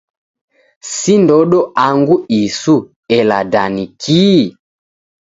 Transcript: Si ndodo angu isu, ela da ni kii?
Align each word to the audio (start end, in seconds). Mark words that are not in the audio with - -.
Si 0.93 1.13
ndodo 1.23 1.59
angu 1.87 2.15
isu, 2.41 2.75
ela 3.17 3.39
da 3.51 3.63
ni 3.73 3.83
kii? 4.01 4.41